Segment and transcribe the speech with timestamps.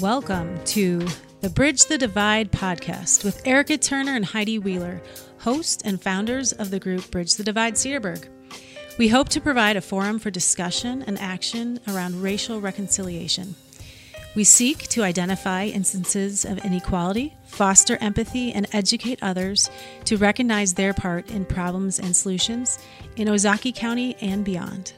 [0.00, 1.06] Welcome to
[1.42, 5.02] the Bridge the Divide podcast with Erica Turner and Heidi Wheeler,
[5.40, 8.26] hosts and founders of the group Bridge the Divide Cedarburg.
[8.98, 13.56] We hope to provide a forum for discussion and action around racial reconciliation.
[14.34, 19.68] We seek to identify instances of inequality, foster empathy, and educate others
[20.06, 22.78] to recognize their part in problems and solutions
[23.16, 24.94] in Ozaukee County and beyond.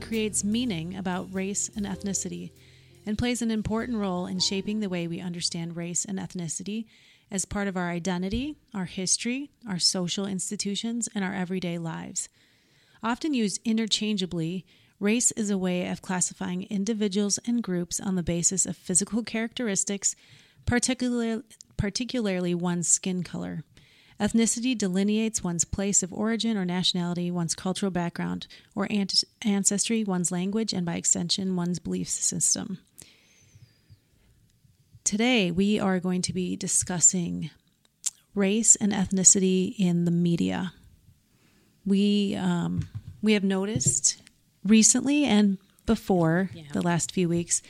[0.00, 2.50] Creates meaning about race and ethnicity
[3.04, 6.86] and plays an important role in shaping the way we understand race and ethnicity
[7.30, 12.28] as part of our identity, our history, our social institutions, and our everyday lives.
[13.02, 14.64] Often used interchangeably,
[15.00, 20.14] race is a way of classifying individuals and groups on the basis of physical characteristics,
[20.66, 21.42] particular,
[21.76, 23.64] particularly one's skin color.
[24.18, 30.32] Ethnicity delineates one's place of origin or nationality, one's cultural background or ant- ancestry, one's
[30.32, 32.78] language, and by extension, one's belief system.
[35.04, 37.50] Today, we are going to be discussing
[38.34, 40.72] race and ethnicity in the media.
[41.84, 42.88] We um,
[43.22, 44.20] we have noticed
[44.64, 46.64] recently and before Yeah.
[46.72, 47.62] the last few weeks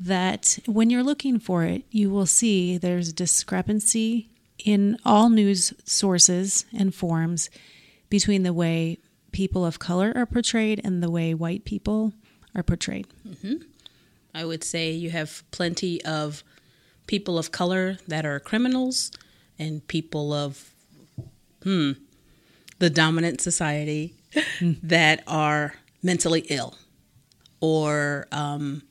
[0.00, 4.28] that when you're looking for it, you will see there's a discrepancy
[4.66, 7.48] in all news sources and forms
[8.10, 8.98] between the way
[9.32, 12.12] people of color are portrayed and the way white people
[12.54, 13.06] are portrayed.
[14.34, 16.42] I would say you have plenty of
[17.06, 19.10] people of color that are criminals
[19.58, 20.74] and people of
[21.62, 21.92] hmm
[22.78, 24.14] the dominant society
[24.60, 26.74] that are mentally ill
[27.60, 28.82] or um,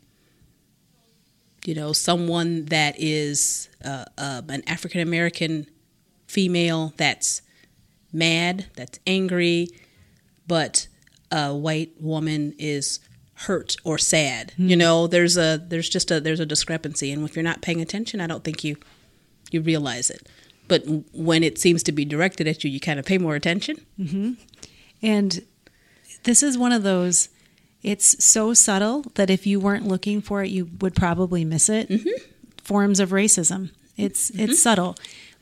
[1.67, 5.67] you know someone that is uh, uh, an African American
[6.27, 7.41] female that's
[8.11, 9.67] mad that's angry
[10.47, 10.87] but
[11.31, 12.99] a white woman is
[13.33, 14.53] hurt or sad.
[14.57, 17.11] You know there's a there's just a there's a discrepancy.
[17.11, 18.77] And if you're not paying attention i don't think you
[19.51, 20.27] you realize it.
[20.67, 20.83] But
[21.13, 23.85] when it seems to be directed at you you kind of pay more attention.
[25.01, 25.43] And
[26.23, 27.29] this is one of those,
[27.85, 31.91] it's so subtle that if you weren't looking for it, you would probably miss it.
[32.63, 33.69] Forms of racism.
[33.95, 34.95] It's it's subtle,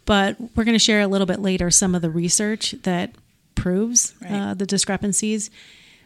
[0.05, 3.15] but we're going to share a little bit later some of the research that
[3.55, 5.49] proves uh, the discrepancies.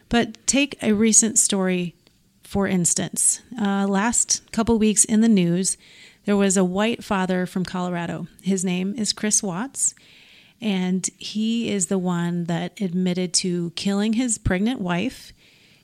[0.08, 1.96] But take a recent story,
[2.44, 3.42] for instance.
[3.60, 5.76] Uh, last couple weeks in the news,
[6.24, 8.28] there was a white father from Colorado.
[8.42, 9.92] His name is Chris Watts,
[10.60, 15.32] and he is the one that admitted to killing his pregnant wife.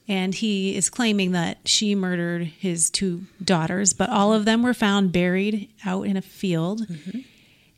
[0.06, 4.74] And he is claiming that she murdered his two daughters, but all of them were
[4.74, 6.86] found buried out in a field.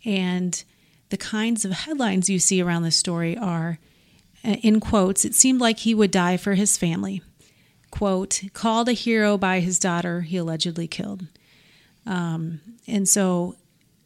[0.04, 0.62] And
[1.10, 3.78] the kinds of headlines you see around this story are,
[4.44, 7.22] uh, in quotes, it seemed like he would die for his family.
[7.91, 11.26] Quote, called a hero by his daughter he allegedly killed.
[12.06, 13.54] Um, and so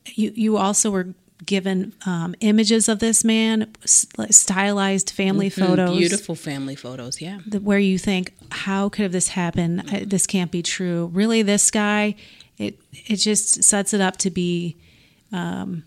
[0.06, 1.08] you, you also were
[1.46, 7.78] given um, images of this man, stylized family photos Mm, beautiful family photos yeah where
[7.78, 9.80] you think, how could this happen?
[9.90, 11.10] I- This can't be true.
[11.12, 12.14] Really, this guy,
[12.58, 14.76] it it just sets it up to be
[15.32, 15.84] um,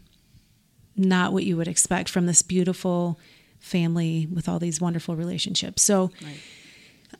[0.95, 3.19] not what you would expect from this beautiful
[3.59, 5.81] family with all these wonderful relationships.
[5.83, 6.11] So.
[6.23, 6.37] Right.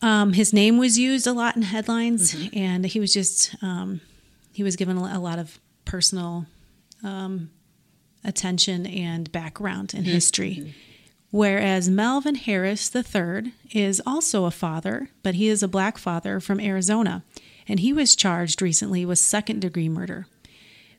[0.01, 4.01] Um, his name was used a lot in headlines, and he was just um,
[4.51, 6.47] he was given a lot of personal
[7.03, 7.51] um,
[8.23, 10.13] attention and background and mm-hmm.
[10.13, 10.73] history.
[11.31, 16.59] Whereas Melvin Harris III is also a father, but he is a black father from
[16.59, 17.23] Arizona,
[17.67, 20.27] and he was charged recently with second degree murder.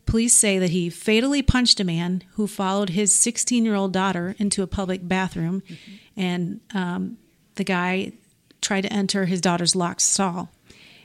[0.06, 4.34] Police say that he fatally punched a man who followed his 16 year old daughter
[4.38, 6.20] into a public bathroom, mm-hmm.
[6.20, 7.16] and um,
[7.54, 8.12] the guy
[8.60, 10.50] tried to enter his daughter's locked stall.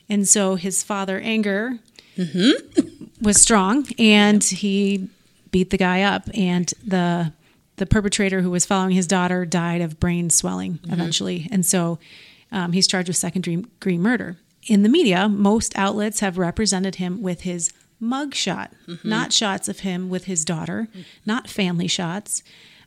[0.10, 1.78] And so his father, anger,
[2.18, 3.06] mm-hmm.
[3.22, 5.08] was strong, and he
[5.52, 6.30] beat the guy up.
[6.34, 7.34] And the
[7.78, 11.48] the perpetrator who was following his daughter died of brain swelling eventually.
[11.50, 11.98] And so
[12.52, 14.38] um, he's charged with second degree murder.
[14.68, 18.74] In the media, most outlets have represented him with his mug shot,
[19.04, 20.90] not shots of him with his daughter,
[21.26, 22.44] not family shots.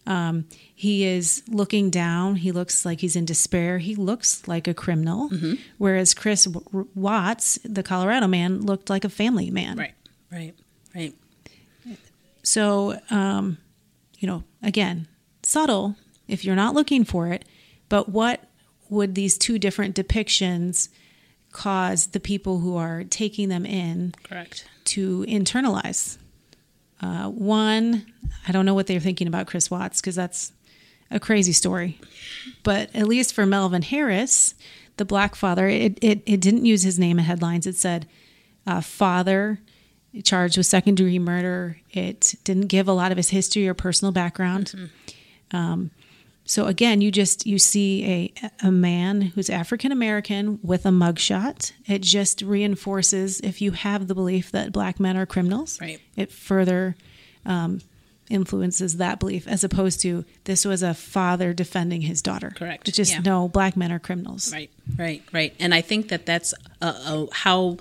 [0.06, 2.36] Um, he is looking down.
[2.36, 3.78] He looks like he's in despair.
[3.78, 5.30] He looks like a criminal.
[5.30, 5.54] Mm-hmm.
[5.78, 9.78] Whereas Chris W- Watts, the Colorado man, looked like a family man.
[9.78, 9.94] Right,
[10.30, 10.54] right,
[10.94, 11.14] right.
[12.42, 13.58] So, um,
[14.18, 15.08] you know, again,
[15.42, 15.96] subtle
[16.28, 17.44] if you're not looking for it,
[17.88, 18.44] but what
[18.88, 20.88] would these two different depictions
[21.52, 24.66] cause the people who are taking them in Correct.
[24.84, 26.18] to internalize?
[27.00, 28.06] Uh, one,
[28.46, 30.52] I don't know what they're thinking about Chris Watts because that's
[31.10, 31.98] a crazy story.
[32.62, 34.54] But at least for Melvin Harris,
[34.96, 37.66] the black father, it, it, it didn't use his name in headlines.
[37.66, 38.06] It said
[38.66, 39.60] uh, father
[40.24, 41.78] charged with second degree murder.
[41.90, 44.90] It didn't give a lot of his history or personal background.
[45.52, 45.90] Um,
[46.44, 51.72] so again, you just you see a a man who's African American with a mugshot.
[51.86, 55.80] It just reinforces if you have the belief that black men are criminals.
[55.80, 56.00] Right.
[56.16, 56.96] It further
[57.46, 57.80] um,
[58.28, 62.50] influences that belief as opposed to this was a father defending his daughter.
[62.56, 62.88] Correct.
[62.88, 63.20] It's just Yeah.
[63.20, 64.52] no black men are criminals.
[64.52, 65.54] Right, right, right.
[65.60, 67.76] And I think that that's uh, uh, how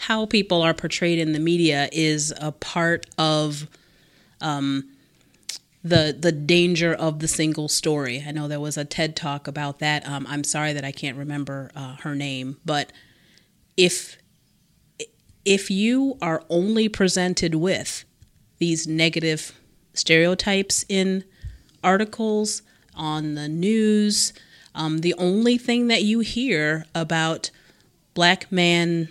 [0.00, 3.66] how people are portrayed in the media is a part of
[4.40, 4.88] um,
[5.84, 8.24] the the danger of the single story.
[8.26, 10.08] I know there was a TED talk about that.
[10.08, 12.92] Um, I'm sorry that I can't remember uh, her name, but
[13.76, 14.16] if
[15.44, 18.06] if you are only presented with
[18.56, 19.60] these negative
[19.92, 21.24] stereotypes in
[21.84, 22.62] articles
[22.94, 24.32] on the news,
[24.74, 27.50] um, the only thing that you hear about
[28.14, 29.10] black man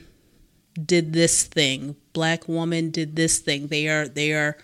[0.86, 3.68] did this thing, black woman did this thing.
[3.68, 4.58] They are they are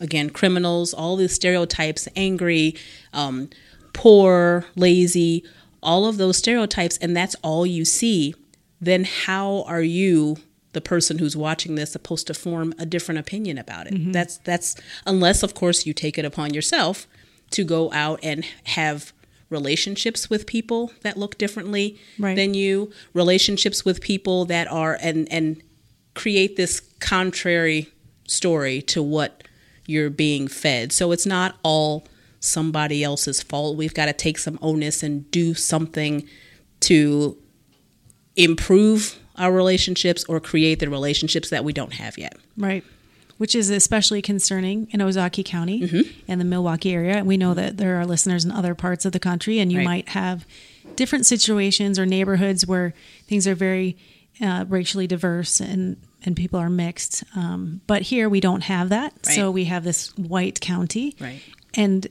[0.00, 0.92] again criminals.
[0.92, 2.76] All these stereotypes, angry,
[3.12, 3.50] um,
[3.92, 5.44] poor, lazy,
[5.82, 8.34] all of those stereotypes, and that's all you see.
[8.80, 10.36] Then how are you?
[10.72, 14.74] the person who's watching this supposed to form a different opinion about it that's that's
[15.04, 17.06] unless of course you take it upon yourself
[17.50, 19.12] to go out and have
[19.52, 22.34] relationships with people that look differently Right.
[22.34, 25.62] than you relationships with people that are and and
[26.14, 27.88] create this contrary
[28.26, 29.44] story to what
[29.86, 32.04] you're being fed so it's not all
[32.40, 36.26] somebody else's fault we've got to take some onus and do something
[36.80, 37.36] to
[38.36, 42.84] improve our relationships or create the relationships that we don't have yet Right.
[43.42, 46.02] Which is especially concerning in Ozaukee County Mm-hmm.
[46.28, 47.14] and the Milwaukee area.
[47.16, 49.78] And we know that there are listeners in other parts of the country, and you
[49.78, 49.84] Right.
[49.92, 50.46] might have
[50.94, 52.94] different situations or neighborhoods where
[53.26, 53.96] things are very
[54.40, 57.24] uh, racially diverse and, and people are mixed.
[57.34, 59.26] Um, but here we don't have that.
[59.26, 61.16] So we have this white county.
[61.20, 61.40] Right.
[61.74, 62.06] And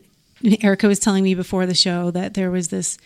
[0.61, 2.97] Erica was telling me before the show that there was this,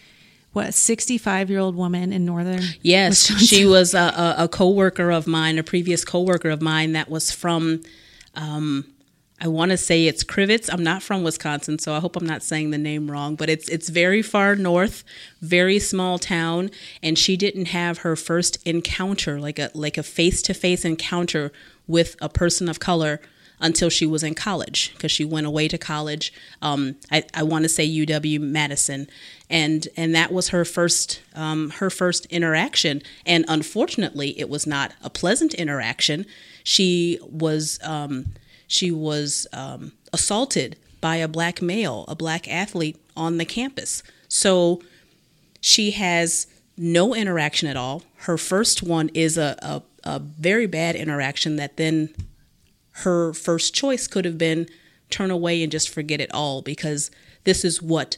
[0.53, 2.63] what, 65 year old woman in northern.
[2.81, 3.45] Yes, Wisconsin.
[3.47, 7.29] she was a, a, a coworker of mine, a previous coworker of mine that was
[7.31, 7.81] from.
[8.35, 8.95] Um,
[9.41, 10.69] I want to say it's Crivitz.
[10.71, 13.35] I'm not from Wisconsin, so I hope I'm not saying the name wrong.
[13.35, 15.03] But it's it's very far north,
[15.41, 16.71] very small town,
[17.03, 21.51] and she didn't have her first encounter, like a like a face to face encounter
[21.85, 23.19] with a person of color
[23.59, 26.33] until she was in college because she went away to college.
[26.61, 29.07] Um, I, I want to say UW Madison,
[29.49, 33.01] and and that was her first um, her first interaction.
[33.25, 36.25] And unfortunately, it was not a pleasant interaction.
[36.65, 38.33] She was um,
[38.67, 44.03] she was um, assaulted by a black male, a black athlete on the campus.
[44.27, 44.81] So
[45.61, 48.01] she has no interaction at all.
[48.17, 52.09] Her first one is a, a, a very bad interaction that then
[53.03, 54.67] her first choice could have been
[55.09, 57.11] turn away and just forget it all because
[57.43, 58.17] this is what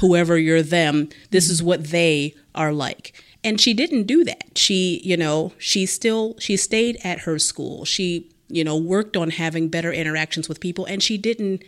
[0.00, 4.56] whoever you're them this is what they are like and she didn't do that.
[4.56, 7.84] She you know she still she stayed at her school.
[7.84, 11.62] She you know worked on having better interactions with people and she didn't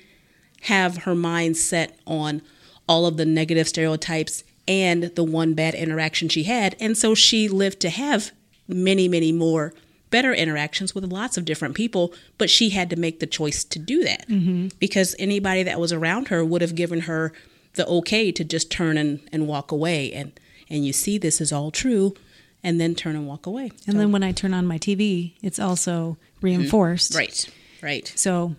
[0.63, 2.43] have her mind set on
[2.89, 6.75] all of the negative stereotypes and the one bad interaction she had.
[6.81, 8.33] And so she lived to have
[8.67, 9.75] many many more
[10.11, 13.79] better interactions with lots of different people but she had to make the choice to
[13.79, 14.27] do that.
[14.29, 14.69] Mm-hmm.
[14.79, 17.33] Because anybody that was around her would have given her
[17.75, 20.13] the okay to just turn and, and walk away.
[20.13, 20.33] And
[20.69, 22.15] and you see this is all true
[22.63, 25.59] and then turn and walk away And then when I turn on my TV, it's
[25.59, 27.15] also reinforced.
[27.15, 27.49] right
[27.83, 28.57] right So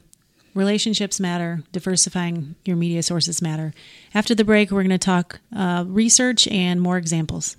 [0.53, 3.73] relationships matter, diversifying your media sources matter.
[4.13, 7.57] After the break, we're going to talk uh, research and more examples.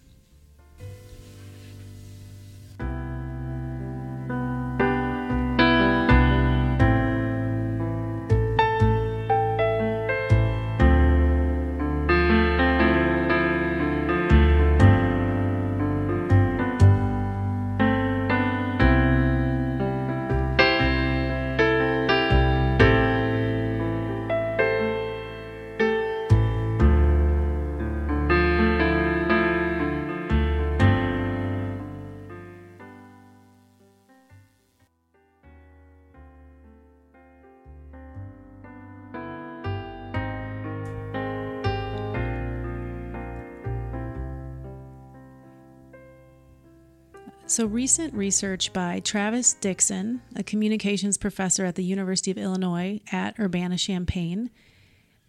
[47.58, 53.36] So, recent research by Travis Dixon, a communications professor at the University of Illinois at
[53.40, 54.50] Urbana Champaign,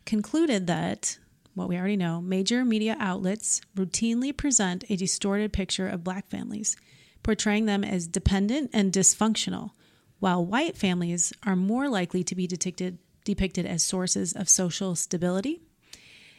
[0.06, 1.18] concluded that
[1.56, 6.78] what we already know major media outlets routinely present a distorted picture of black families,
[7.24, 9.72] portraying them as dependent and dysfunctional,
[10.20, 15.62] while white families are more likely to be depicted, depicted as sources of social stability.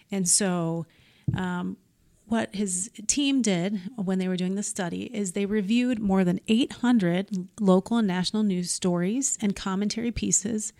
[0.09, 0.87] And so,
[1.37, 1.79] um,
[2.31, 6.41] what his team did when they were doing the study is they reviewed more than
[6.49, 10.73] 800 local and national news stories and commentary pieces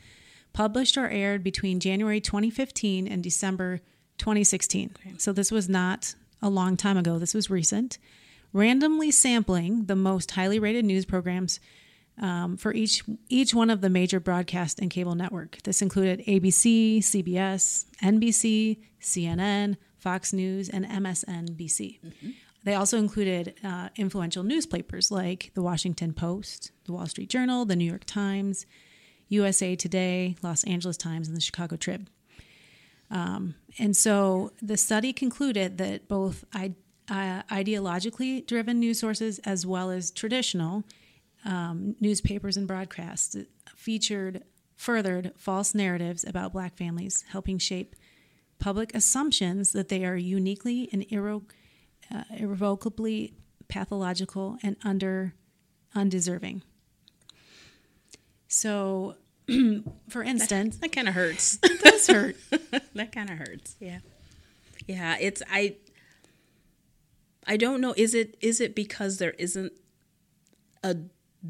[0.53, 3.81] published or aired between January 2015 and December
[4.19, 4.95] 2016.
[4.97, 5.15] Okay.
[5.19, 7.99] So this was not a long time ago, this was recent.
[8.53, 11.61] Randomly sampling the most highly rated news programs
[12.21, 15.59] um, for each each one of the major broadcast and cable network.
[15.63, 22.01] This included ABC, CBS, NBC, CNN, Fox News, and MSNBC.
[22.01, 22.31] Mm-hmm.
[22.65, 27.77] They also included uh, influential newspapers like the Washington Post, the Wall Street Journal, the
[27.77, 28.67] New York Times,
[29.29, 32.09] USA Today, Los Angeles Times, and the Chicago Trib.
[33.11, 36.75] Um, and so the study concluded that both I,
[37.09, 40.85] uh, ideologically driven news sources as well as traditional
[41.45, 43.37] um, newspapers and broadcasts
[43.75, 44.45] featured
[44.77, 47.95] furthered false narratives about black families, helping shape
[48.61, 51.43] public assumptions that they are uniquely and irre-
[52.15, 53.35] uh, irrevocably
[53.69, 55.35] pathological and under
[55.95, 56.63] undeserving.
[58.47, 59.17] So,
[60.09, 61.59] for instance, that, that kind of hurts.
[61.63, 62.37] That does hurt.
[62.95, 63.77] that kind of hurts.
[63.81, 63.99] Yeah,
[64.87, 65.17] yeah.
[65.21, 65.77] It's I.
[67.47, 67.95] I don't know.
[67.97, 69.73] Is it is it because there isn't
[70.85, 70.97] a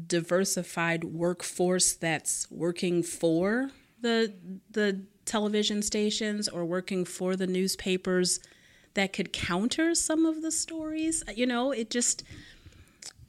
[0.07, 4.33] diversified workforce that's working for the
[4.69, 8.39] the television stations or working for the newspapers
[8.93, 11.23] that could counter some of the stories.
[11.35, 12.23] You know, it just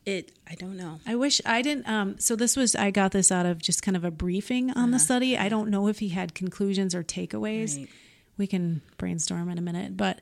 [0.04, 1.00] it I don't know.
[1.06, 3.96] I wish I didn't um so this was I got this out of just kind
[3.96, 4.86] of a briefing on uh-huh.
[4.92, 5.38] the study.
[5.38, 7.76] I don't know if he had conclusions or takeaways.
[7.76, 7.88] Right.
[8.38, 10.20] We can brainstorm in a minute, but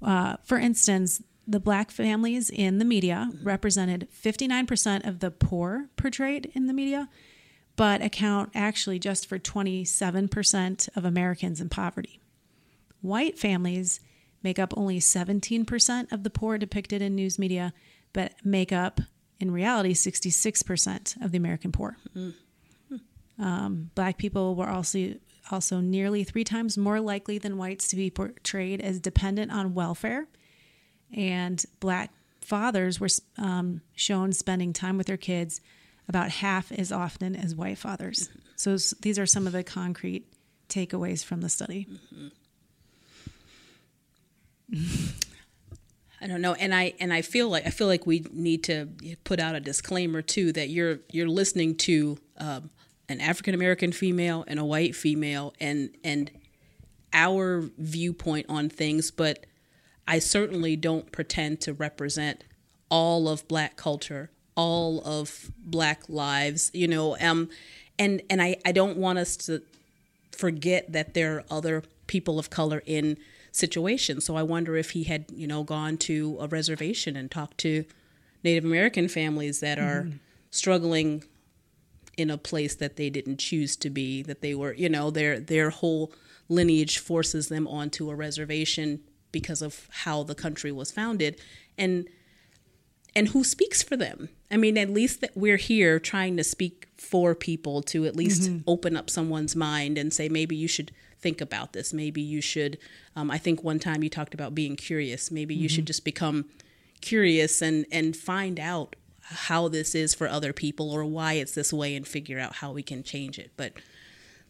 [0.00, 3.44] uh, for instance, the black families in the media mm-hmm.
[3.44, 7.08] represented 59% of the poor portrayed in the media
[7.76, 12.20] but account actually just for 27% of Americans in poverty.
[13.00, 14.00] White families
[14.42, 17.72] make up only 17% of the poor depicted in news media,
[18.12, 19.00] but make up,
[19.40, 21.96] in reality, 66% of the American poor.
[22.16, 23.42] Mm-hmm.
[23.42, 25.14] Um, black people were also
[25.50, 30.28] also nearly three times more likely than whites to be portrayed as dependent on welfare,
[31.12, 35.60] and black fathers were um, shown spending time with their kids
[36.12, 38.28] about half as often as white fathers.
[38.54, 40.26] So these are some of the concrete
[40.68, 41.86] takeaways from the study.
[44.70, 45.06] Mm-hmm.
[46.20, 48.90] I don't know, and I and I feel like I feel like we need to
[49.24, 52.68] put out a disclaimer too that you're you're listening to um,
[53.08, 56.30] an African American female and a white female, and and
[57.14, 59.46] our viewpoint on things, but
[60.06, 62.44] I certainly don't pretend to represent
[62.90, 67.48] all of Black culture all of black lives you know um
[67.98, 69.62] and and i i don't want us to
[70.30, 73.16] forget that there are other people of color in
[73.52, 74.24] situations.
[74.24, 77.84] So i wonder if he had you know gone to a reservation and talked to
[78.42, 80.18] native american families that are mm.
[80.50, 81.22] struggling
[82.16, 85.38] in a place that they didn't choose to be that they were you know their
[85.38, 86.12] their whole
[86.48, 89.00] lineage forces them onto a reservation
[89.32, 91.40] because of how the country was founded.
[91.76, 92.06] And
[93.14, 96.88] and who speaks for them I mean, at least that we're here trying to speak
[96.98, 98.58] for people to at least mm-hmm.
[98.66, 101.92] open up someone's mind and say, maybe you should think about this.
[101.94, 102.76] Maybe you should.
[103.16, 105.30] Um, I think one time you talked about being curious.
[105.30, 105.62] Maybe mm-hmm.
[105.62, 105.86] you should mm-hmm.
[105.86, 106.50] just become
[107.00, 111.72] curious and and find out how this is for other people or why it's this
[111.72, 113.52] way and figure out how we can change it.
[113.56, 113.72] But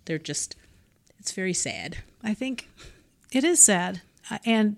[0.06, 0.56] they're just,
[1.18, 1.99] it's very sad.
[2.23, 2.68] I think
[3.30, 4.76] it is sad, uh, and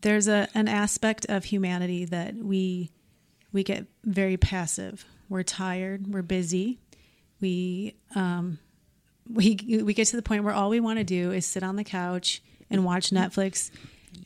[0.00, 2.90] there's a an aspect of humanity that we
[3.52, 5.04] we get very passive.
[5.28, 6.12] We're tired.
[6.12, 6.78] We're busy.
[7.40, 8.58] We um,
[9.30, 11.76] we we get to the point where all we want to do is sit on
[11.76, 13.70] the couch and watch Netflix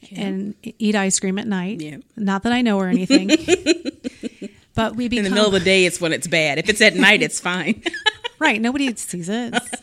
[0.01, 0.21] yeah.
[0.21, 1.81] and eat ice cream at night.
[1.81, 1.99] Yeah.
[2.17, 3.29] Not that I know or anything.
[4.75, 6.59] but we become, in the middle of the day, it's when it's bad.
[6.59, 7.83] If it's at night, it's fine.
[8.39, 8.61] right.
[8.61, 9.55] Nobody sees it.
[9.55, 9.83] It's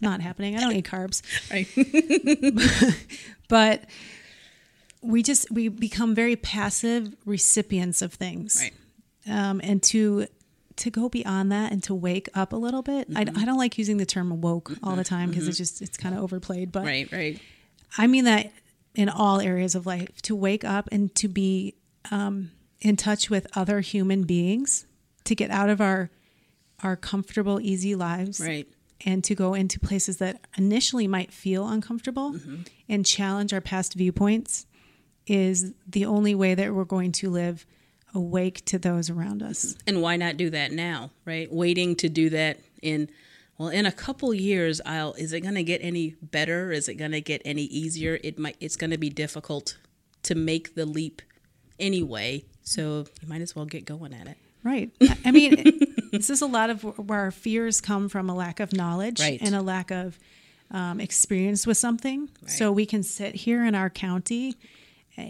[0.00, 0.56] not happening.
[0.56, 1.22] I don't eat carbs.
[1.50, 1.66] Right.
[3.48, 3.84] but
[5.02, 8.74] we just we become very passive recipients of things right
[9.28, 10.26] um, and to
[10.76, 13.36] to go beyond that and to wake up a little bit mm-hmm.
[13.36, 15.50] I, I don't like using the term woke all the time because mm-hmm.
[15.50, 17.40] it's just it's kind of overplayed but right right
[17.98, 18.50] i mean that
[18.94, 21.74] in all areas of life to wake up and to be
[22.10, 24.86] um, in touch with other human beings,
[25.24, 26.10] to get out of our
[26.82, 28.66] our comfortable, easy lives, Right.
[29.04, 32.36] and to go into places that initially might feel uncomfortable
[32.88, 34.64] and challenge our past viewpoints
[35.30, 37.64] is the only way that we're going to live
[38.14, 39.76] awake to those around us.
[39.86, 41.50] And why not do that now, right?
[41.52, 43.08] Waiting to do that in
[43.56, 46.72] well, in a couple years, I'll is it going to get any better?
[46.72, 48.18] Is it going to get any easier?
[48.24, 49.76] It might it's going to be difficult
[50.24, 51.22] to make the leap
[51.78, 52.44] anyway.
[52.62, 54.36] So, you might as well get going at it.
[54.64, 54.90] Right.
[55.24, 58.58] I- mean, it- this is a lot of where our fears come from a lack
[58.60, 59.38] of knowledge Right.
[59.40, 60.18] and a lack of
[60.72, 62.28] um, experience with something.
[62.46, 64.56] So we can sit here in our county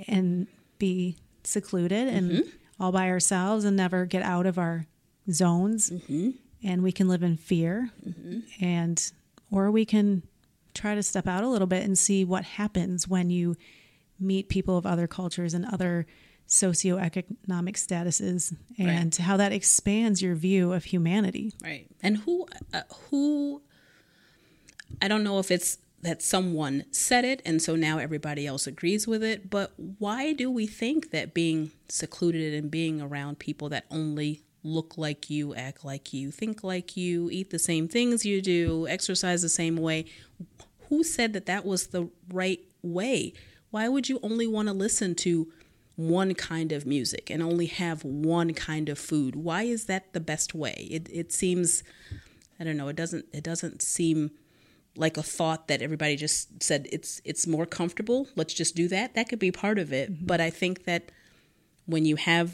[0.09, 0.47] and
[0.79, 2.49] be secluded and Mm-hmm.
[2.79, 4.87] all by ourselves and never get out of our
[5.31, 5.91] zones.
[5.91, 6.31] Mm-hmm.
[6.63, 7.91] And we can live in fear.
[8.61, 9.13] And,
[9.51, 10.23] or we can
[10.75, 13.57] try to step out a little bit and see what happens when you
[14.19, 16.07] meet people of other cultures and other
[16.47, 21.53] socioeconomic statuses and how that expands your view of humanity.
[21.63, 21.87] Right.
[22.03, 23.63] And who uh, who
[25.01, 29.07] I don't know if it's that someone said it and so now everybody else agrees
[29.07, 33.85] with it, but why do we think that being secluded and being around people that
[33.91, 38.41] only look like you, act like you, think like you, eat the same things you
[38.41, 40.05] do, exercise the same way,
[40.89, 43.33] who said that that was the right way?
[43.71, 45.53] Why would you only want to listen to
[45.97, 49.37] one kind of music and only have one kind of food?
[49.37, 50.89] Why is that the best way?
[50.91, 51.83] It it seems
[52.59, 54.31] I don't know, it doesn't it doesn't seem
[54.97, 59.15] like a thought that everybody just said it's it's more comfortable, let's just do that.
[59.15, 60.27] That could be part of it, mm-hmm.
[60.27, 61.11] but I think that
[61.87, 62.53] when you have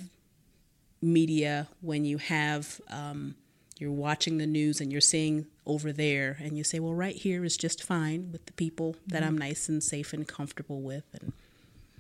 [1.03, 3.35] media, when you have um,
[3.79, 7.44] you're watching the news and you're seeing over there and you say well right here
[7.44, 9.29] is just fine with the people that mm-hmm.
[9.29, 11.05] i'm nice and safe and comfortable with.
[11.12, 11.33] And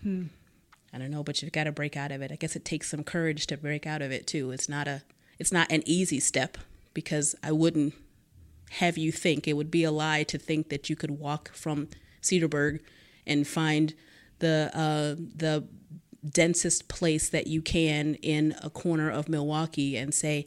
[0.02, 0.22] hmm.
[0.92, 2.32] i don't know but you've got to break out of it.
[2.32, 4.50] I guess it takes some courage to break out of it too.
[4.50, 5.02] It's not a
[5.38, 6.56] it's not an easy step
[6.94, 7.94] because i wouldn't
[8.70, 9.46] have you think?
[9.48, 11.88] It would be a lie to think that you could walk from
[12.22, 12.80] cedarburg
[13.26, 13.94] and find
[14.40, 15.66] the uh, the
[16.28, 20.46] densest place that you can in a corner of milwaukee and say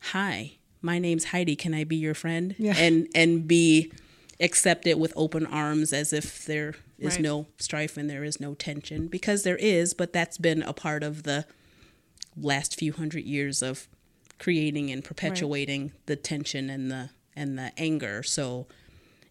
[0.00, 1.56] hi my name's heidi.
[1.56, 2.54] Can i be your friend?
[2.58, 2.74] Yeah.
[2.76, 3.92] and and be
[4.40, 7.20] accepted with open arms as if there is Right.
[7.22, 9.08] no strife and there is no tension.
[9.08, 11.44] Because there is but that's been a part of the
[12.36, 13.88] last few hundred years of
[14.38, 18.66] creating and perpetuating the tension and the and the anger so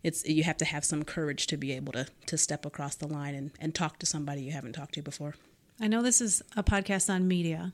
[0.04, 3.08] it's you have to have some courage to be able to to step across the
[3.08, 5.36] line and, and talk to somebody you haven't talked to before
[5.82, 7.74] I know this is a podcast on media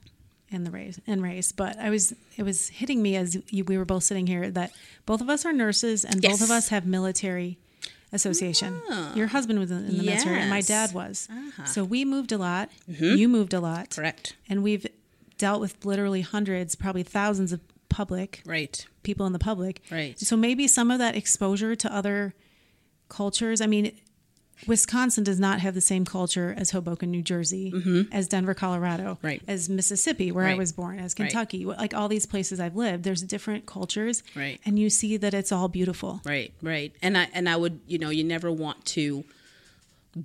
[0.52, 3.78] and the race and race, but I was it was hitting me as you, we
[3.78, 4.72] were both sitting here that
[5.06, 6.58] both of us are nurses and both of Ah.
[6.58, 7.58] us have military
[8.12, 8.82] association.
[9.16, 11.28] Your husband was in the military and my dad was.
[11.32, 11.66] Uh-huh.
[11.66, 12.70] So we moved a lot.
[12.88, 13.92] You moved a lot.
[13.96, 14.86] correct And we've
[15.38, 19.82] dealt with literally hundreds, probably thousands of public right people in the public.
[19.92, 20.18] Right.
[20.20, 22.34] So maybe some of that exposure to other
[23.10, 23.60] cultures.
[23.62, 23.92] I mean,
[24.68, 29.26] Wisconsin does not have the same culture as Hoboken, New Jersey, as Denver, Colorado, Mm-hmm.
[29.28, 29.42] Right.
[29.48, 31.30] as Mississippi, where I was born, as Right.
[31.30, 33.04] Kentucky, like all these places I've lived.
[33.04, 34.60] There's different cultures, Right.
[34.66, 36.22] And you see that it's all beautiful.
[36.24, 36.94] Right, right.
[37.02, 39.24] And I and I would, you know, you never want to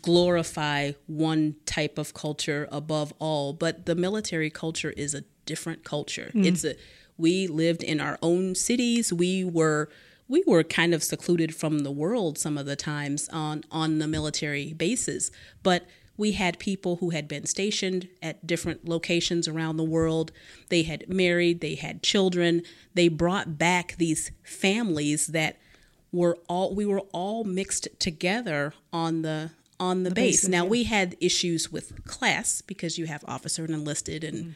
[0.02, 6.30] glorify one type of culture above all, but the military culture is a different culture.
[6.34, 6.74] It's a
[7.18, 9.12] we lived in our own cities.
[9.12, 9.88] We were
[10.28, 14.06] we were kind of secluded from the world some of the times on on the
[14.06, 15.30] military bases,
[15.62, 20.32] but we had people who had been stationed at different locations around the world.
[20.70, 22.62] They had married, they had children.
[22.94, 25.58] They brought back these families that
[26.12, 30.36] were all we were all mixed together on the on the, base.
[30.36, 30.70] bases, Now yeah.
[30.70, 34.52] we had issues with class because you have officer and enlisted and mm.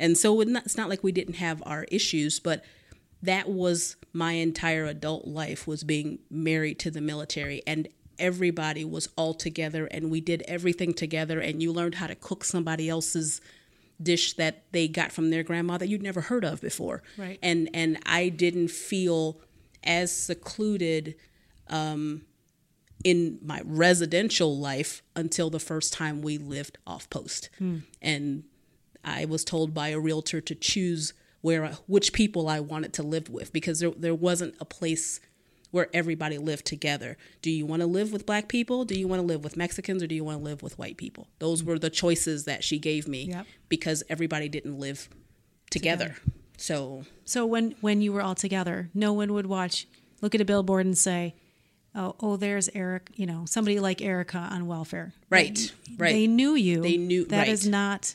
[0.00, 2.64] And so it's not like we didn't have our issues, but
[3.22, 7.86] that was my entire adult life was being married to the military and
[8.18, 12.44] everybody was all together and we did everything together and you learned how to cook
[12.44, 13.40] somebody else's
[14.02, 17.02] dish that they got from their grandma that you'd never heard of before.
[17.16, 17.38] Right.
[17.42, 19.40] and and i didn't feel
[19.84, 21.14] as secluded
[21.68, 22.22] um,
[23.04, 27.48] in my residential life until the first time we lived off post.
[28.02, 28.44] And
[29.04, 33.28] i was told by a realtor to choose where which people i wanted to live
[33.30, 35.20] with because there, there wasn't a place
[35.72, 37.16] where everybody lived together.
[37.42, 38.84] Do you want to live with black people?
[38.84, 40.96] Do you want to live with Mexicans or do you want to live with white
[40.96, 41.28] people?
[41.38, 43.46] Those were the choices that she gave me Yep.
[43.68, 45.08] because everybody didn't live
[45.70, 46.16] together.
[46.56, 49.86] So, So when when you were all together, no one would watch,
[50.20, 51.36] look at a billboard and say,
[51.94, 55.12] "Oh, oh, there's Eric." You know, somebody like Erica on welfare.
[55.30, 56.12] Right, They- right.
[56.12, 56.82] They knew you.
[56.82, 57.70] They knew- That is right.
[57.70, 58.14] not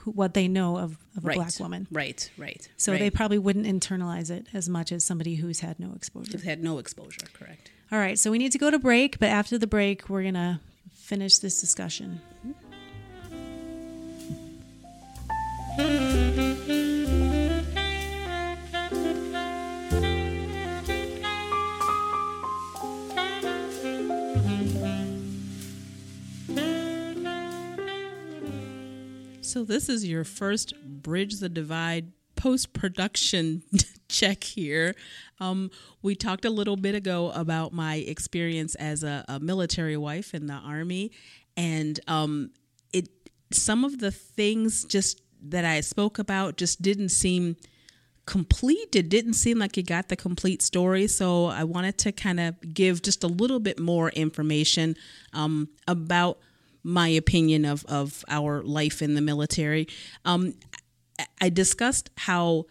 [0.00, 1.36] who, what they know of, of a right.
[1.36, 1.86] black woman.
[1.90, 2.68] Right, right.
[2.76, 2.98] So right.
[2.98, 6.32] they probably wouldn't internalize it as much as somebody who's had no exposure.
[6.32, 7.70] They've had no exposure, correct.
[7.92, 10.34] All right, so we need to go to break, but after the break, we're going
[10.34, 10.60] to
[10.92, 12.20] finish this discussion.
[15.76, 16.09] Mm-hmm.
[29.50, 33.64] So this is your first Bridge the Divide post production
[34.08, 34.94] check here.
[35.40, 40.34] Um, we talked a little bit ago about my experience as a, a military wife
[40.34, 41.10] in the army,
[41.56, 42.52] and um,
[42.92, 43.08] it
[43.52, 47.56] some of the things just that I spoke about just didn't seem
[48.26, 48.94] complete.
[48.94, 51.08] It didn't seem like it got the complete story.
[51.08, 54.94] So I wanted to kind of give just a little bit more information
[55.32, 56.38] um, about
[56.82, 59.86] my opinion of, of our life in the military.
[60.24, 60.54] Um,
[61.40, 62.66] I discussed how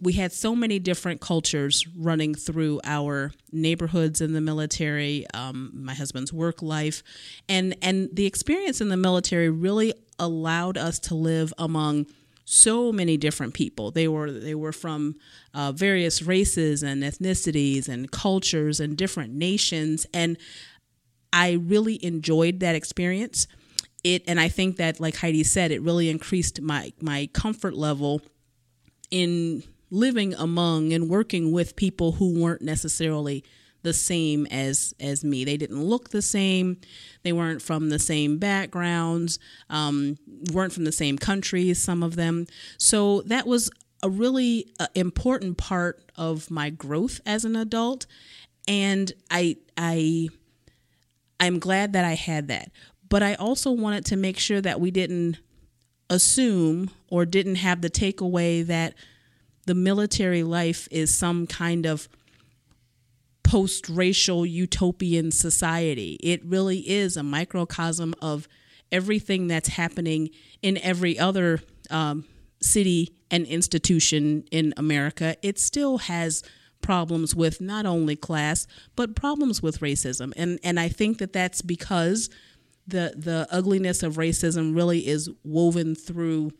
[0.00, 5.94] we had so many different cultures running through our neighborhoods in the military, um, my
[5.94, 7.02] husband's work life,
[7.48, 12.06] and and the experience in the military really allowed us to live among
[12.44, 13.90] so many different people.
[13.90, 15.16] They were they were from
[15.54, 20.36] uh, various races and ethnicities and cultures and different nations, and
[21.34, 23.48] I really enjoyed that experience.
[24.04, 28.22] It and I think that, like Heidi said, it really increased my my comfort level
[29.10, 33.44] in living among and working with people who weren't necessarily
[33.82, 35.44] the same as as me.
[35.44, 36.80] They didn't look the same.
[37.24, 39.40] They weren't from the same backgrounds.
[39.68, 40.18] Um,
[40.52, 41.82] weren't from the same countries.
[41.82, 42.46] Some of them.
[42.78, 43.70] So that was
[44.04, 48.06] a really uh, important part of my growth as an adult,
[48.68, 50.28] and I I
[51.40, 52.70] I'm glad that I had that.
[53.08, 55.38] But I also wanted to make sure that we didn't
[56.10, 58.94] assume or didn't have the takeaway that
[59.66, 62.08] the military life is some kind of
[63.42, 66.18] post racial utopian society.
[66.22, 68.48] It really is a microcosm of
[68.90, 70.30] everything that's happening
[70.62, 72.24] in every other um,
[72.60, 75.36] city and institution in America.
[75.42, 76.42] It still has
[76.84, 81.62] problems with not only class but problems with racism and and I think that that's
[81.62, 82.30] because
[82.86, 86.52] the the ugliness of racism really is woven through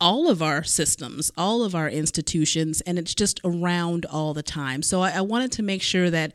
[0.00, 4.82] all of our systems, all of our institutions, and it's just around all the time.
[4.82, 6.32] So I, I wanted to make sure that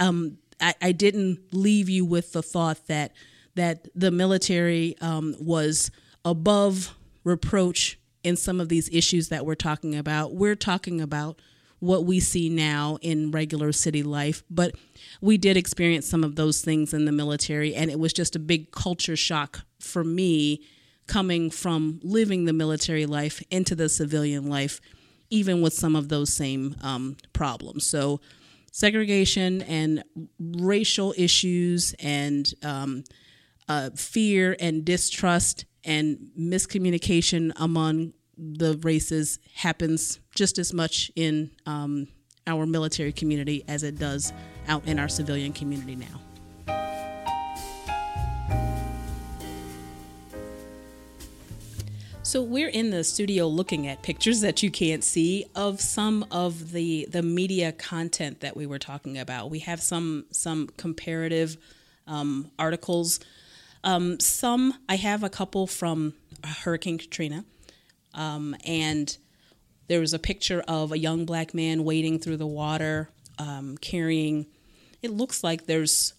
[0.00, 3.12] um, I, I, didn't leave you with the thought that
[3.54, 5.92] that the military um, was
[6.24, 10.34] above reproach in some of these issues that we're talking about.
[10.34, 11.40] We're talking about
[11.80, 14.74] what we see now in regular city life, but
[15.20, 18.40] we did experience some of those things in the military, and it was just a
[18.40, 20.60] big culture shock for me
[21.06, 24.80] coming from living the military life into the civilian life,
[25.30, 27.84] even with some of those same um, problems.
[27.86, 28.20] So,
[28.70, 30.04] segregation and
[30.38, 33.04] racial issues and um,
[33.68, 42.08] uh, fear and distrust and miscommunication among the races happens just as much in um,
[42.46, 44.32] our military community as it does
[44.68, 46.20] out in our civilian community now.
[52.28, 56.72] So we're in the studio looking at pictures that you can't see of some of
[56.72, 59.48] the the media content that we were talking about.
[59.48, 61.56] We have some some comparative
[62.06, 63.18] um, articles.
[63.82, 66.12] Um, some I have a couple from
[66.44, 67.46] Hurricane Katrina,
[68.14, 69.16] um, and
[69.88, 74.46] there was a picture of a young black man wading through the water, um, carrying.
[75.02, 76.14] It looks like there's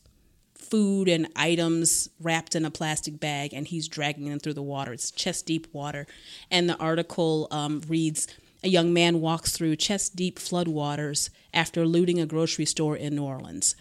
[0.55, 4.93] food and items wrapped in a plastic bag, and he's dragging them through the water.
[4.93, 6.07] It's chest deep water.
[6.51, 8.27] And the article um, reads
[8.63, 13.23] A young man walks through chest deep floodwaters after looting a grocery store in New
[13.23, 13.75] Orleans.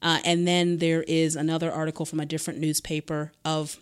[0.00, 3.78] Uh, and then there is another article from a different newspaper of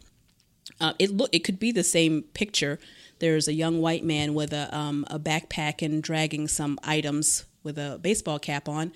[0.81, 2.79] uh, it look it could be the same picture.
[3.21, 7.79] There's a young white man with a um, a backpack and dragging some items with
[7.79, 8.93] a baseball cap on,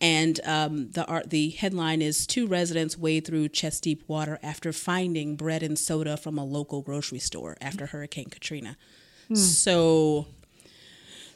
[0.00, 4.72] and um, the art, the headline is two residents wade through chest deep water after
[4.72, 8.76] finding bread and soda from a local grocery store after Hurricane Katrina.
[9.28, 9.34] Hmm.
[9.34, 10.26] So,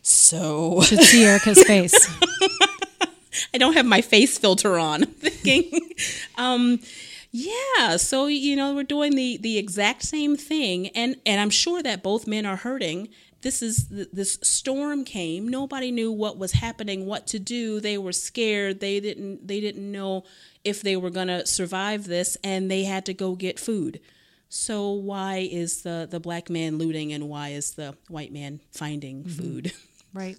[0.03, 1.94] so should see Erica's face.
[3.55, 5.05] I don't have my face filter on.
[5.05, 5.94] thinking,
[6.38, 6.81] um,
[7.30, 7.96] yeah.
[7.96, 12.02] So you know we're doing the the exact same thing, and and I'm sure that
[12.02, 13.08] both men are hurting
[13.42, 18.12] this is this storm came nobody knew what was happening what to do they were
[18.12, 20.24] scared they didn't they didn't know
[20.62, 24.00] if they were going to survive this and they had to go get food
[24.48, 29.24] So why is the the black man looting and why is the white man finding
[29.24, 29.30] mm-hmm.
[29.30, 29.72] food?
[30.12, 30.36] Right.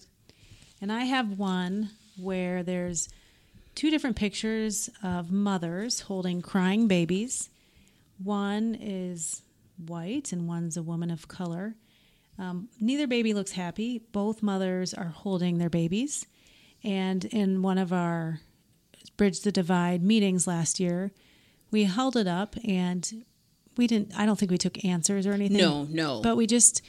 [0.81, 3.07] And I have one where there's
[3.81, 7.49] two different pictures of mothers holding crying babies.
[8.23, 9.41] One is
[9.87, 11.73] white and one's a woman of color.
[12.37, 14.03] Um, neither baby looks happy.
[14.11, 16.27] Both mothers are holding their babies.
[16.83, 18.41] And in one of our
[19.17, 21.11] Bridge the Divide meetings last year,
[21.71, 23.25] we held it up and
[23.77, 25.57] we didn't, I don't think we took answers or anything.
[25.57, 26.21] No, no.
[26.21, 26.83] But we just,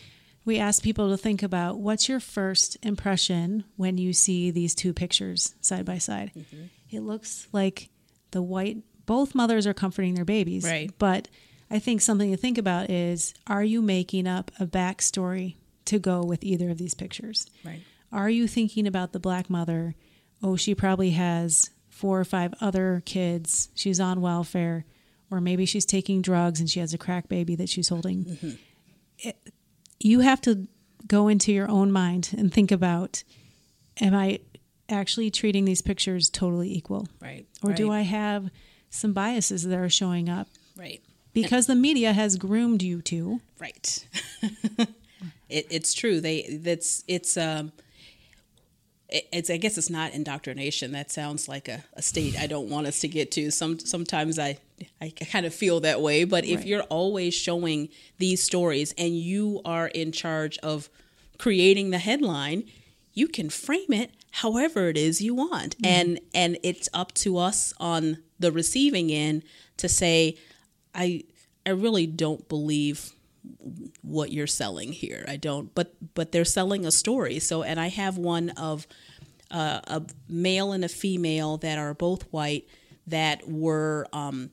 [0.45, 4.93] we asked people to think about what's your first impression when you see these two
[4.93, 6.33] pictures side by side.
[6.37, 6.65] Mm-hmm.
[6.91, 7.89] It looks like
[8.33, 10.65] the white, both mothers are comforting their babies.
[10.65, 10.91] Right.
[10.99, 11.29] But
[11.71, 16.23] I think something to think about is are you making up a backstory to go
[16.23, 17.47] with either of these pictures?
[17.65, 17.83] Right.
[18.11, 19.95] Are you thinking about the black mother?
[20.43, 23.69] Oh, she probably has four or five other kids.
[23.75, 24.85] She's on welfare.
[25.31, 28.25] Or maybe she's taking drugs and she has a crack baby that she's holding.
[28.25, 28.51] Mm-hmm.
[29.21, 29.53] It-
[30.05, 30.67] you have to
[31.07, 33.23] go into your own mind and think about
[34.01, 34.41] am I
[34.89, 37.09] actually treating these pictures totally equal?
[37.21, 37.47] Right.
[37.63, 38.51] Or do I have
[38.91, 40.49] some biases that are showing up?
[40.77, 41.03] Right.
[41.33, 43.41] Because the media has groomed you to.
[43.59, 44.07] Right.
[45.49, 46.21] it, it's true.
[46.21, 47.73] They that's it's um
[49.13, 50.93] it's I guess it's not indoctrination.
[50.93, 53.51] That sounds like a, a state I don't want us to get to.
[53.51, 54.59] Some sometimes I
[55.01, 56.25] I kind of feel that way.
[56.25, 56.67] But if Right.
[56.67, 60.89] you're always showing these stories and you are in charge of
[61.39, 62.65] creating the headline,
[63.13, 65.77] you can frame it however it is you want.
[65.79, 65.87] Mm-hmm.
[65.87, 69.43] And and it's up to us on the receiving end
[69.77, 70.37] to say,
[70.95, 71.25] I
[71.67, 73.13] I really don't believe
[74.03, 75.25] what you're selling here.
[75.29, 77.39] I don't, but but they're selling a story.
[77.39, 78.87] So, and I have one of
[79.51, 82.67] uh, a male and a female that are both white
[83.07, 84.51] that were, um,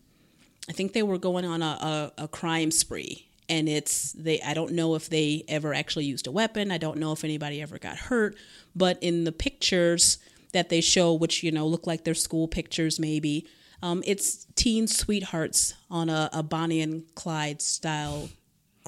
[0.67, 3.27] I think they were going on a, a, a crime spree.
[3.47, 4.39] And it's they.
[4.41, 6.71] I don't know if they ever actually used a weapon.
[6.71, 8.35] I don't know if anybody ever got hurt.
[8.75, 10.19] But in the pictures
[10.53, 13.47] that they show, which you know look like they're school pictures, maybe
[13.81, 18.29] um, it's teen sweethearts on a, a Bonnie and Clyde style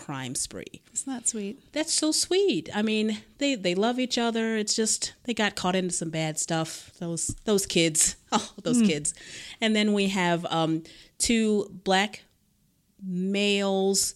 [0.01, 0.81] crime spree.
[0.91, 1.59] It's not sweet.
[1.73, 2.69] That's so sweet.
[2.73, 4.57] I mean, they they love each other.
[4.57, 6.91] It's just they got caught into some bad stuff.
[6.99, 8.15] Those those kids.
[8.33, 9.13] Oh, those kids.
[9.59, 10.83] And then we have um,
[11.17, 12.23] two black
[13.03, 14.15] males.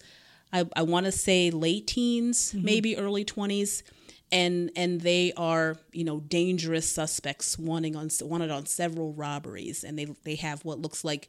[0.54, 3.84] I, I want to say late teens, maybe early twenties,
[4.32, 10.00] and and they are you know dangerous suspects, wanting on wanted on several robberies, and
[10.00, 11.28] they they have what looks like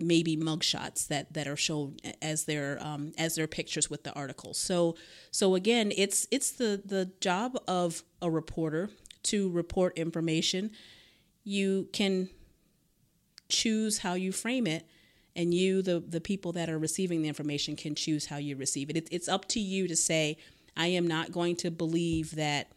[0.00, 4.54] maybe mugshots that that are shown as their um, as their pictures with the article.
[4.54, 4.96] So
[5.30, 8.90] so again, it's it's the the job of a reporter
[9.24, 10.70] to report information.
[11.44, 12.28] You can
[13.48, 14.86] choose how you frame it
[15.36, 18.90] and you the the people that are receiving the information can choose how you receive
[18.90, 18.96] it.
[18.96, 20.36] it it's up to you to say
[20.76, 22.70] i am not going to believe that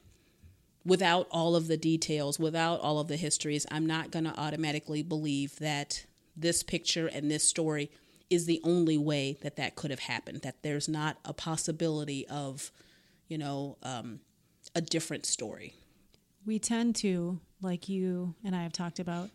[0.86, 5.04] without all of the details without all of the histories i'm not going to automatically
[5.04, 7.92] believe that this picture and this story
[8.30, 12.72] is the only way that that could have happened that there's not a possibility of
[13.28, 14.20] you know um,
[14.76, 15.74] a different story
[16.46, 19.30] We tend to, like you and I have talked about,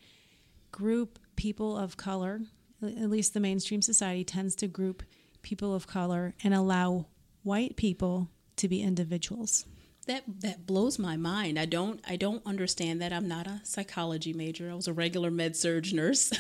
[0.73, 2.43] group people of color,
[2.83, 5.03] at least the mainstream society tends to group
[5.43, 7.07] people of color and allow
[7.43, 9.65] white people to be individuals.
[10.09, 11.59] That that blows my mind.
[11.59, 13.13] I don't I don't understand that.
[13.13, 14.71] I'm not a psychology major.
[14.71, 16.33] I was a regular med surg nurse.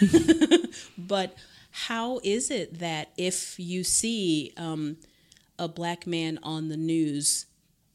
[0.98, 1.36] but
[1.70, 4.96] how is it that if you see um,
[5.58, 7.44] a black man on the news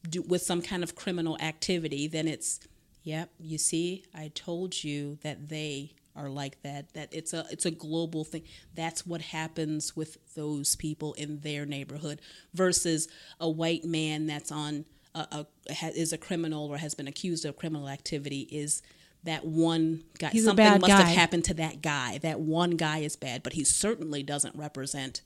[0.08, 2.60] do, with some kind of criminal activity, then it's
[3.02, 3.30] yep.
[3.40, 6.94] You see, I told you that they are like that.
[6.94, 8.44] That it's a it's a global thing.
[8.74, 12.20] That's what happens with those people in their neighborhood
[12.52, 13.08] versus
[13.40, 17.44] a white man that's on a, a ha- is a criminal or has been accused
[17.44, 18.82] of criminal activity is
[19.22, 21.00] that one guy He's a something must guy.
[21.02, 22.18] have happened to that guy.
[22.18, 25.22] That one guy is bad but he certainly doesn't represent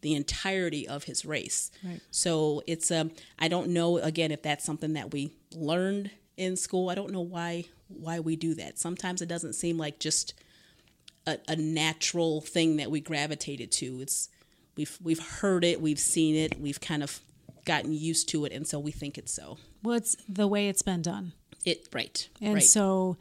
[0.00, 1.70] the entirety of his race.
[1.84, 2.00] Right.
[2.10, 6.88] so it's um i don't know again if that's something that we learned in school.
[6.88, 8.78] I don't know why why we do that.
[8.78, 10.34] Sometimes it doesn't seem like just
[11.26, 14.00] a, a natural thing that we gravitated to.
[14.02, 14.28] It's
[14.76, 17.20] we've we've heard it we've seen it we've kind of
[17.64, 19.58] gotten used to it and so we think it's so.
[19.82, 21.32] Well, it's the way it's been done.
[21.64, 22.62] it right And right.
[22.62, 23.16] so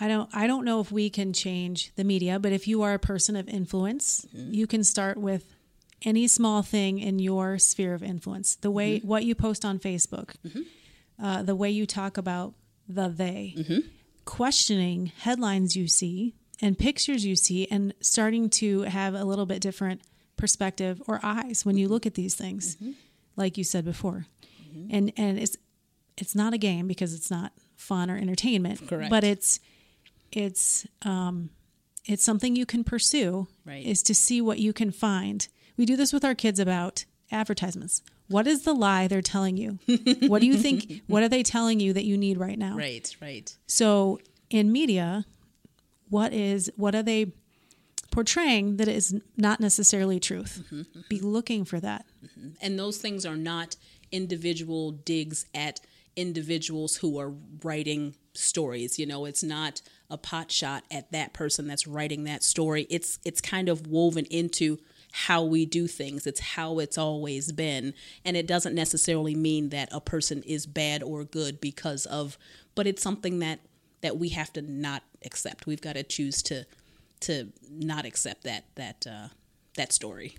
[0.00, 2.94] I don't I don't know if we can change the media, but if you are
[2.94, 4.52] a person of influence, mm-hmm.
[4.52, 5.54] you can start with
[6.02, 8.56] any small thing in your sphere of influence.
[8.56, 9.08] The way mm-hmm.
[9.08, 10.62] what you post on Facebook, mm-hmm.
[11.24, 12.54] uh, the way you talk about
[12.88, 13.54] the they,
[14.24, 19.60] questioning headlines you see and pictures you see, and starting to have a little bit
[19.60, 20.00] different
[20.36, 22.76] perspective or eyes when you look at these things,
[23.36, 24.26] like you said before.
[24.90, 25.56] And and it's
[26.16, 28.86] it's not a game because it's not fun or entertainment.
[28.88, 29.08] Correct.
[29.10, 29.60] But it's
[30.32, 31.50] it's um
[32.06, 33.84] it's something you can pursue Right.
[33.86, 35.46] is to see what you can find.
[35.76, 38.02] We do this with our kids about advertisements.
[38.28, 39.78] What is the lie they're telling you?
[40.28, 42.76] what do you think what are they telling you that you need right now?
[42.76, 43.56] Right, right.
[43.66, 44.18] So
[44.50, 45.24] in media,
[46.08, 47.32] what is what are they
[48.14, 50.62] portraying that is not necessarily truth?
[50.64, 51.00] Mm-hmm, mm-hmm.
[51.08, 52.06] Be looking for that.
[52.24, 52.50] Mm-hmm.
[52.60, 53.76] And those things are not
[54.12, 55.80] individual digs at
[56.16, 58.98] individuals who are writing stories.
[58.98, 62.86] You know, it's not a pot shot at that person that's writing that story.
[62.88, 64.78] It's it's kind of woven into
[65.12, 66.26] how we do things.
[66.26, 67.94] It's how it's always been.
[68.24, 72.38] And it doesn't necessarily mean that a person is bad or good because of
[72.74, 73.60] but it's something that
[74.00, 75.66] that we have to not accept.
[75.66, 76.66] We've got to choose to
[77.24, 79.28] to not accept that that uh,
[79.76, 80.36] that story.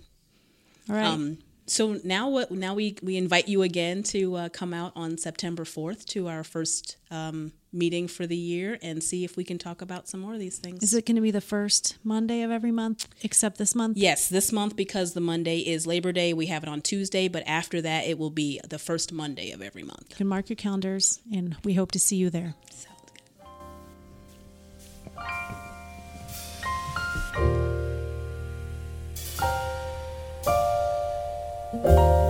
[0.88, 1.04] All right.
[1.04, 2.50] Um, so now what?
[2.50, 6.44] Now we we invite you again to uh, come out on September fourth to our
[6.44, 10.34] first um, meeting for the year and see if we can talk about some more
[10.34, 10.82] of these things.
[10.82, 13.96] is it going to be the first Monday of every month except this month?
[13.96, 17.42] Yes, this month because the Monday is Labor Day, we have it on Tuesday, but
[17.46, 20.06] after that it will be the first Monday of every month.
[20.10, 22.54] You can mark your calendars and we hope to see you there.
[22.70, 22.88] So
[31.82, 32.25] Bye.